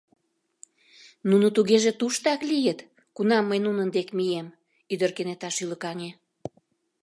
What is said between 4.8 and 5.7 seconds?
ӱдыр кенета